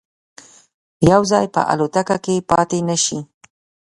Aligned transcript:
یو 1.11 1.21
ځای 1.31 1.45
به 1.53 1.61
الوتکه 1.71 2.17
کې 2.25 2.35
پاتې 2.49 2.79
نه 2.89 2.97
شي. 3.03 3.19